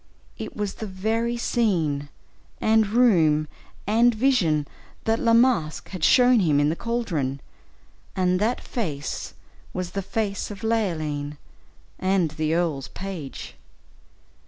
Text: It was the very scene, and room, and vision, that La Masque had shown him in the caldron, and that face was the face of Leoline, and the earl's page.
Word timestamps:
It 0.35 0.55
was 0.57 0.73
the 0.73 0.87
very 0.87 1.37
scene, 1.37 2.09
and 2.59 2.87
room, 2.87 3.47
and 3.85 4.15
vision, 4.15 4.67
that 5.03 5.19
La 5.19 5.33
Masque 5.33 5.89
had 5.89 6.03
shown 6.03 6.39
him 6.39 6.59
in 6.59 6.69
the 6.69 6.75
caldron, 6.75 7.39
and 8.15 8.39
that 8.39 8.59
face 8.61 9.35
was 9.73 9.91
the 9.91 10.01
face 10.01 10.49
of 10.49 10.63
Leoline, 10.63 11.37
and 11.99 12.31
the 12.31 12.55
earl's 12.55 12.87
page. 12.87 13.53